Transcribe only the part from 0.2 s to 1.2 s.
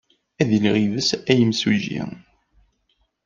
Ad iliɣ yid-s